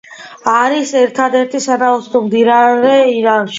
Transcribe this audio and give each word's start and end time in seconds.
არის 0.53 0.93
ერთადერთი 1.01 1.63
სანაოსნო 1.67 2.25
მდინარე 2.31 2.99
ირანში. 3.21 3.49